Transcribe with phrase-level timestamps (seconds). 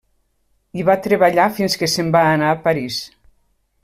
[0.79, 2.99] Hi va treballar fins que se'n va anar a París.